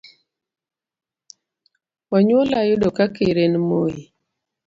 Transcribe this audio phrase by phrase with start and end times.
[2.15, 3.97] Onyuola ayudo ka ker en Moi.